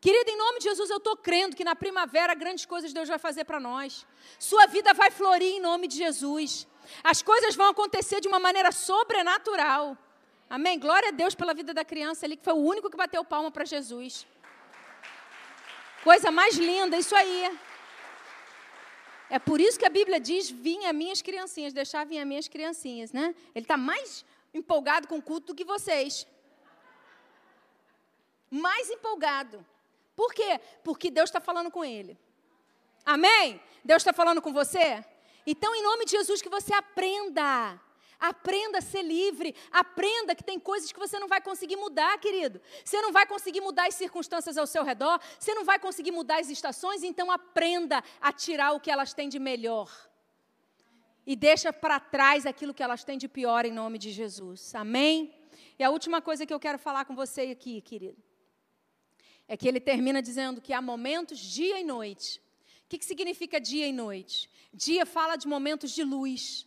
[0.00, 3.18] Querido, em nome de Jesus, eu estou crendo que na primavera grandes coisas Deus vai
[3.18, 4.06] fazer para nós.
[4.38, 6.66] Sua vida vai florir em nome de Jesus.
[7.02, 9.96] As coisas vão acontecer de uma maneira sobrenatural.
[10.48, 10.78] Amém?
[10.78, 13.50] Glória a Deus pela vida da criança ali, que foi o único que bateu palma
[13.50, 14.26] para Jesus.
[16.04, 17.58] Coisa mais linda, isso aí.
[19.28, 23.34] É por isso que a Bíblia diz: vinha minhas criancinhas, deixar vir minhas criancinhas, né?
[23.54, 26.26] Ele está mais empolgado com o culto do que vocês.
[28.48, 29.66] Mais empolgado.
[30.14, 30.60] Por quê?
[30.84, 32.16] Porque Deus está falando com ele.
[33.04, 33.60] Amém?
[33.84, 35.04] Deus está falando com você?
[35.44, 37.80] Então, em nome de Jesus, que você aprenda
[38.18, 39.54] Aprenda a ser livre.
[39.70, 42.60] Aprenda que tem coisas que você não vai conseguir mudar, querido.
[42.84, 45.20] Você não vai conseguir mudar as circunstâncias ao seu redor.
[45.38, 47.02] Você não vai conseguir mudar as estações.
[47.02, 49.90] Então, aprenda a tirar o que elas têm de melhor.
[51.26, 54.74] E deixa para trás aquilo que elas têm de pior em nome de Jesus.
[54.74, 55.34] Amém?
[55.78, 58.22] E a última coisa que eu quero falar com você aqui, querido,
[59.48, 62.40] é que ele termina dizendo que há momentos, dia e noite.
[62.84, 64.48] O que, que significa dia e noite?
[64.72, 66.65] Dia fala de momentos de luz.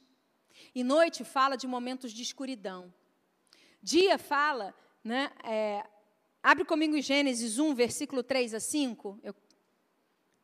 [0.80, 2.94] E noite fala de momentos de escuridão.
[3.84, 5.84] Dia fala, né, é,
[6.42, 9.20] abre comigo em Gênesis 1, versículo 3 a 5.
[9.22, 9.36] Eu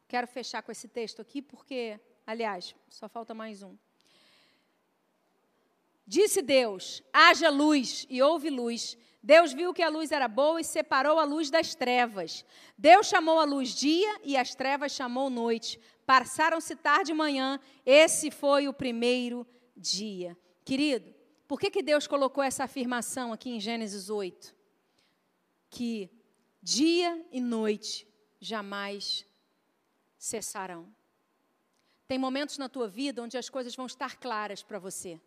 [0.09, 3.77] quero fechar com esse texto aqui, porque, aliás, só falta mais um.
[6.05, 8.97] Disse Deus: haja luz, e houve luz.
[9.23, 12.45] Deus viu que a luz era boa e separou a luz das trevas.
[12.77, 15.79] Deus chamou a luz dia e as trevas chamou noite.
[16.05, 17.57] Passaram-se tarde e manhã.
[17.85, 20.37] Esse foi o primeiro dia.
[20.63, 21.13] Querido,
[21.47, 24.55] por que, que Deus colocou essa afirmação aqui em Gênesis 8?
[25.69, 26.09] Que
[26.61, 28.07] dia e noite
[28.39, 29.25] jamais
[30.17, 30.93] cessarão.
[32.07, 35.19] Tem momentos na tua vida onde as coisas vão estar claras para você.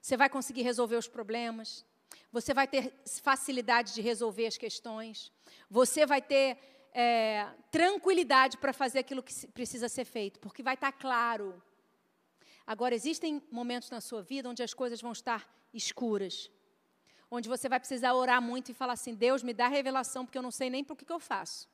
[0.00, 1.84] Você vai conseguir resolver os problemas,
[2.30, 5.32] você vai ter facilidade de resolver as questões,
[5.68, 6.58] você vai ter
[6.92, 11.62] é, tranquilidade para fazer aquilo que precisa ser feito, porque vai estar claro.
[12.66, 16.50] Agora, existem momentos na sua vida onde as coisas vão estar escuras.
[17.30, 20.42] Onde você vai precisar orar muito e falar assim: Deus, me dá revelação, porque eu
[20.42, 21.68] não sei nem para o que eu faço.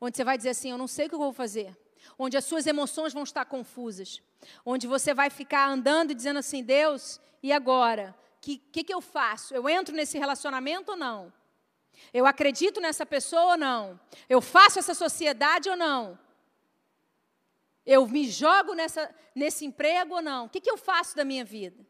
[0.00, 1.76] Onde você vai dizer assim: Eu não sei o que eu vou fazer.
[2.18, 4.20] Onde as suas emoções vão estar confusas.
[4.64, 8.14] Onde você vai ficar andando e dizendo assim: Deus, e agora?
[8.36, 9.54] O que, que, que eu faço?
[9.54, 11.32] Eu entro nesse relacionamento ou não?
[12.12, 14.00] Eu acredito nessa pessoa ou não?
[14.28, 16.18] Eu faço essa sociedade ou não?
[17.84, 20.46] Eu me jogo nessa, nesse emprego ou não?
[20.46, 21.84] O que, que eu faço da minha vida?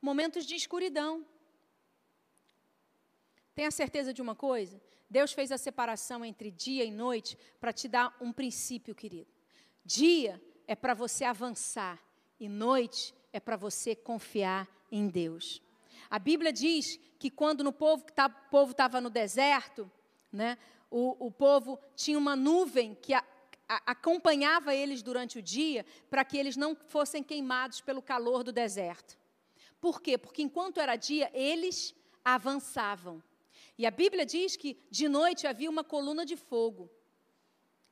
[0.00, 1.24] Momentos de escuridão.
[3.54, 4.80] Tenha certeza de uma coisa?
[5.08, 9.30] Deus fez a separação entre dia e noite para te dar um princípio, querido.
[9.84, 12.02] Dia é para você avançar
[12.40, 15.62] e noite é para você confiar em Deus.
[16.10, 19.90] A Bíblia diz que quando no povo tá, o povo estava no deserto,
[20.32, 20.58] né,
[20.90, 23.24] o, o povo tinha uma nuvem que a,
[23.68, 29.18] acompanhava eles durante o dia para que eles não fossem queimados pelo calor do deserto.
[29.80, 30.16] Por quê?
[30.16, 33.22] Porque enquanto era dia, eles avançavam.
[33.76, 36.90] E a Bíblia diz que de noite havia uma coluna de fogo,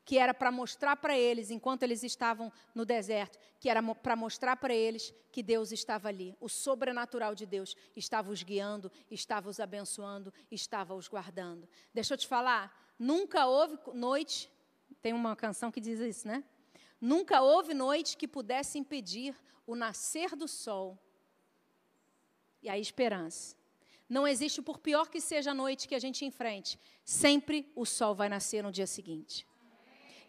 [0.04, 4.56] que era para mostrar para eles, enquanto eles estavam no deserto, que era para mostrar
[4.56, 6.37] para eles que Deus estava ali.
[6.40, 11.68] O sobrenatural de Deus estava os guiando, estava os abençoando, estava os guardando.
[11.94, 14.51] Deixa eu te falar, nunca houve noite
[15.00, 16.44] tem uma canção que diz isso, né?
[17.00, 19.35] Nunca houve noite que pudesse impedir
[19.66, 20.98] o nascer do sol
[22.62, 23.57] e a esperança.
[24.09, 28.14] Não existe, por pior que seja a noite que a gente enfrente, sempre o sol
[28.14, 29.46] vai nascer no dia seguinte.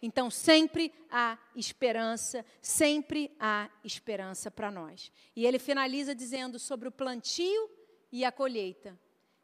[0.00, 5.10] Então, sempre há esperança, sempre há esperança para nós.
[5.34, 7.70] E ele finaliza dizendo sobre o plantio
[8.12, 8.98] e a colheita.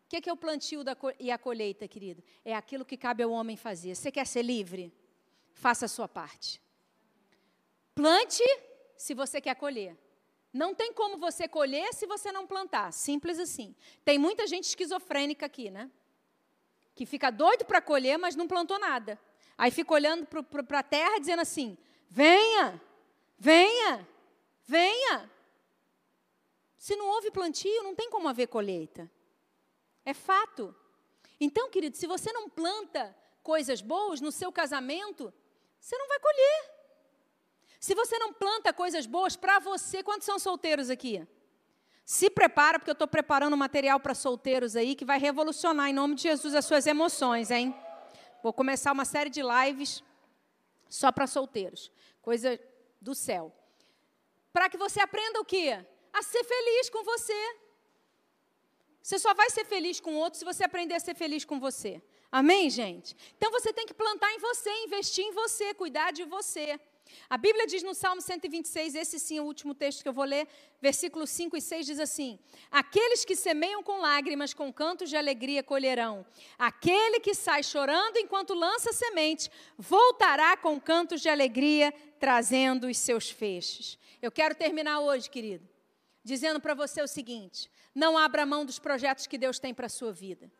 [0.04, 0.82] O que é, o plantio
[1.18, 2.22] e a colheita, querido?
[2.44, 3.94] É aquilo que cabe ao homem fazer.
[3.94, 4.92] Você quer ser livre?
[5.52, 6.60] Faça a sua parte.
[7.94, 8.42] Plante
[8.96, 9.96] se você quer colher.
[10.52, 12.92] Não tem como você colher se você não plantar.
[12.92, 13.74] Simples assim.
[14.04, 15.90] Tem muita gente esquizofrênica aqui, né?
[16.94, 19.18] Que fica doido para colher, mas não plantou nada.
[19.56, 22.80] Aí fica olhando para a terra dizendo assim: venha,
[23.38, 24.08] venha,
[24.64, 25.30] venha.
[26.76, 29.10] Se não houve plantio, não tem como haver colheita.
[30.04, 30.74] É fato.
[31.38, 35.32] Então, querido, se você não planta coisas boas no seu casamento,
[35.80, 36.70] você não vai colher.
[37.80, 41.26] Se você não planta coisas boas para você, quantos são solteiros aqui?
[42.04, 46.14] Se prepara, porque eu estou preparando material para solteiros aí que vai revolucionar em nome
[46.14, 47.74] de Jesus as suas emoções, hein?
[48.42, 50.02] Vou começar uma série de lives
[50.88, 51.90] só para solteiros.
[52.20, 52.60] Coisa
[53.00, 53.54] do céu.
[54.52, 55.84] Para que você aprenda o quê?
[56.12, 57.56] a ser feliz com você.
[59.02, 62.02] Você só vai ser feliz com outro se você aprender a ser feliz com você.
[62.30, 63.16] Amém, gente?
[63.36, 66.78] Então você tem que plantar em você, investir em você, cuidar de você.
[67.28, 70.24] A Bíblia diz no Salmo 126, esse sim é o último texto que eu vou
[70.24, 70.46] ler,
[70.80, 72.38] versículos 5 e 6 diz assim:
[72.70, 76.24] Aqueles que semeiam com lágrimas, com cantos de alegria colherão.
[76.56, 83.28] Aquele que sai chorando enquanto lança semente, voltará com cantos de alegria, trazendo os seus
[83.28, 83.98] feixes.
[84.22, 85.68] Eu quero terminar hoje, querido,
[86.22, 89.90] dizendo para você o seguinte: não abra mão dos projetos que Deus tem para a
[89.90, 90.50] sua vida.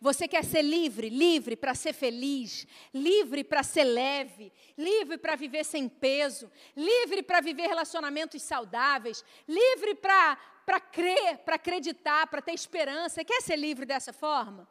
[0.00, 5.64] Você quer ser livre, livre para ser feliz, livre para ser leve, livre para viver
[5.64, 13.24] sem peso, livre para viver relacionamentos saudáveis, livre para crer, para acreditar, para ter esperança.
[13.24, 14.68] Quer ser livre dessa forma?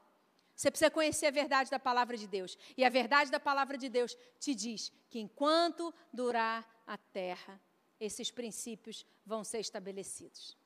[0.59, 2.57] Você precisa conhecer a verdade da palavra de Deus.
[2.75, 7.61] E a verdade da palavra de Deus te diz que enquanto durar a terra,
[7.97, 10.58] esses princípios vão ser estabelecidos.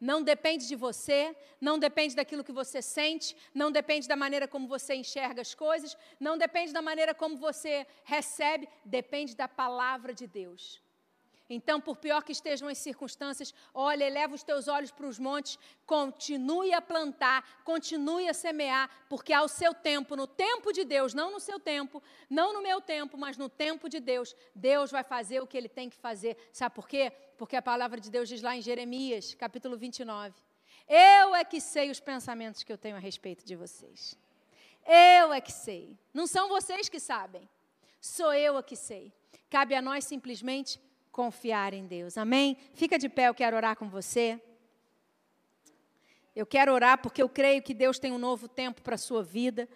[0.00, 4.68] Não depende de você, não depende daquilo que você sente, não depende da maneira como
[4.68, 10.26] você enxerga as coisas, não depende da maneira como você recebe, depende da palavra de
[10.26, 10.85] Deus.
[11.48, 15.58] Então, por pior que estejam as circunstâncias, olha, eleva os teus olhos para os montes,
[15.86, 21.30] continue a plantar, continue a semear, porque ao seu tempo, no tempo de Deus, não
[21.30, 25.40] no seu tempo, não no meu tempo, mas no tempo de Deus, Deus vai fazer
[25.40, 26.36] o que ele tem que fazer.
[26.52, 27.12] Sabe por quê?
[27.38, 30.34] Porque a palavra de Deus diz lá em Jeremias, capítulo 29.
[30.88, 34.16] Eu é que sei os pensamentos que eu tenho a respeito de vocês.
[34.86, 35.98] Eu é que sei.
[36.14, 37.48] Não são vocês que sabem.
[38.00, 39.12] Sou eu a que sei.
[39.50, 40.80] Cabe a nós simplesmente
[41.16, 42.18] confiar em Deus.
[42.18, 42.58] Amém?
[42.74, 44.38] Fica de pé, eu quero orar com você.
[46.40, 49.22] Eu quero orar porque eu creio que Deus tem um novo tempo para a sua
[49.22, 49.66] vida.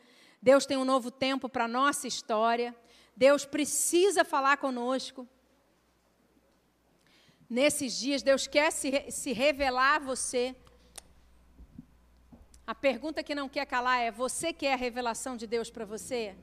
[0.42, 2.76] Deus tem um novo tempo para a nossa história.
[3.16, 5.26] Deus precisa falar conosco.
[7.48, 10.54] Nesses dias, Deus quer se, se revelar a você.
[12.66, 16.36] A pergunta que não quer calar é: você quer a revelação de Deus para você?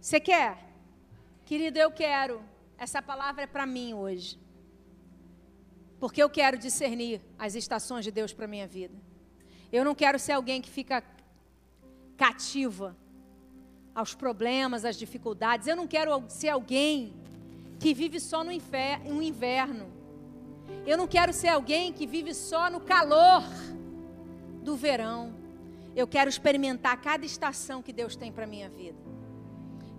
[0.00, 0.56] Você quer?
[1.44, 2.51] Querido, eu quero.
[2.84, 4.36] Essa palavra é para mim hoje.
[6.00, 8.96] Porque eu quero discernir as estações de Deus para minha vida.
[9.70, 10.96] Eu não quero ser alguém que fica
[12.16, 12.96] cativa
[13.94, 15.68] aos problemas, às dificuldades.
[15.68, 17.14] Eu não quero ser alguém
[17.78, 19.86] que vive só no inverno.
[20.84, 23.44] Eu não quero ser alguém que vive só no calor
[24.60, 25.32] do verão.
[25.94, 28.98] Eu quero experimentar cada estação que Deus tem para minha vida.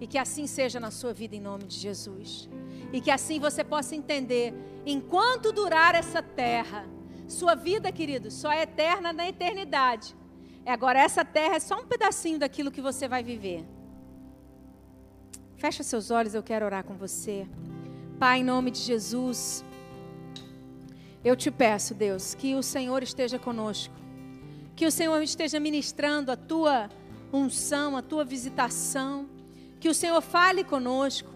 [0.02, 2.50] E que assim seja na sua vida, em nome de Jesus.
[2.94, 4.54] E que assim você possa entender,
[4.86, 6.86] enquanto durar essa terra,
[7.28, 10.16] sua vida, querido, só é eterna na eternidade.
[10.64, 13.66] É agora essa terra é só um pedacinho daquilo que você vai viver.
[15.58, 17.48] Fecha seus olhos, eu quero orar com você.
[18.20, 19.66] Pai, em nome de Jesus,
[21.24, 23.94] eu te peço, Deus, que o Senhor esteja conosco.
[24.76, 26.90] Que o Senhor esteja ministrando a tua
[27.32, 29.28] unção, a tua visitação.
[29.80, 31.33] Que o Senhor fale conosco.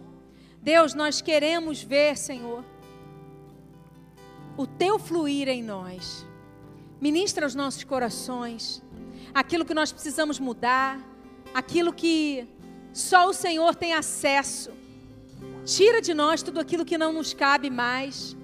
[0.68, 2.62] Deus, nós queremos ver, Senhor,
[4.58, 6.26] o teu fluir em nós.
[7.00, 8.84] Ministra os nossos corações,
[9.34, 11.00] aquilo que nós precisamos mudar,
[11.54, 12.46] aquilo que
[12.92, 14.72] só o Senhor tem acesso.
[15.64, 18.36] Tira de nós tudo aquilo que não nos cabe mais,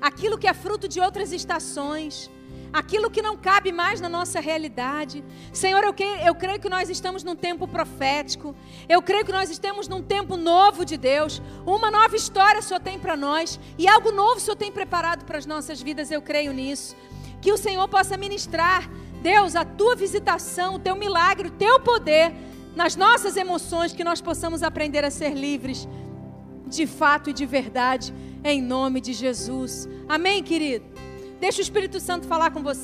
[0.00, 2.28] aquilo que é fruto de outras estações
[2.72, 5.24] aquilo que não cabe mais na nossa realidade.
[5.52, 8.54] Senhor, eu, que, eu creio que nós estamos num tempo profético,
[8.88, 12.98] eu creio que nós estamos num tempo novo de Deus, uma nova história Senhor tem
[12.98, 16.96] para nós e algo novo Senhor tem preparado para as nossas vidas, eu creio nisso.
[17.40, 18.90] Que o Senhor possa ministrar,
[19.22, 22.32] Deus, a tua visitação, o teu milagre, o teu poder
[22.74, 25.88] nas nossas emoções, que nós possamos aprender a ser livres
[26.66, 28.14] de fato e de verdade,
[28.44, 29.88] em nome de Jesus.
[30.08, 31.07] Amém, querido?
[31.40, 32.82] Deixa o Espírito Santo falar com você.